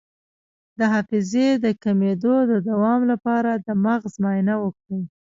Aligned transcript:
د 0.79 0.79
حافظې 0.93 1.49
د 1.63 1.65
کمیدو 1.83 2.35
د 2.51 2.53
دوام 2.69 3.01
لپاره 3.11 3.51
د 3.65 3.67
مغز 3.83 4.13
معاینه 4.23 4.55
وکړئ 4.63 5.01